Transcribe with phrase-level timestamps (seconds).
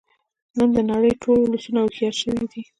[0.57, 2.61] نن د نړۍ ټول ولسونه هوښیار شوی دی